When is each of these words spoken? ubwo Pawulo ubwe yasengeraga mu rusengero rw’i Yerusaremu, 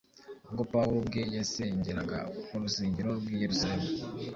ubwo 0.47 0.63
Pawulo 0.71 0.95
ubwe 1.01 1.21
yasengeraga 1.35 2.19
mu 2.49 2.57
rusengero 2.63 3.09
rw’i 3.19 3.35
Yerusaremu, 3.43 3.91